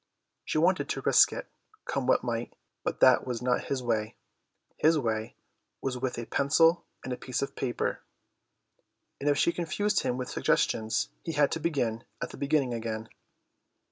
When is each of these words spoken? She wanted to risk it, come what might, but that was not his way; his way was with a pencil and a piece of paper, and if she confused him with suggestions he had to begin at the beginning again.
She 0.43 0.57
wanted 0.57 0.89
to 0.89 1.01
risk 1.01 1.31
it, 1.31 1.47
come 1.85 2.07
what 2.07 2.23
might, 2.23 2.55
but 2.83 3.01
that 3.01 3.27
was 3.27 3.39
not 3.39 3.65
his 3.65 3.83
way; 3.83 4.15
his 4.77 4.97
way 4.97 5.35
was 5.79 5.95
with 5.95 6.17
a 6.17 6.25
pencil 6.25 6.87
and 7.03 7.13
a 7.13 7.17
piece 7.17 7.43
of 7.43 7.55
paper, 7.55 8.01
and 9.19 9.29
if 9.29 9.37
she 9.37 9.51
confused 9.51 9.99
him 10.01 10.17
with 10.17 10.27
suggestions 10.31 11.09
he 11.23 11.33
had 11.33 11.51
to 11.51 11.59
begin 11.59 12.03
at 12.19 12.31
the 12.31 12.37
beginning 12.37 12.73
again. 12.73 13.09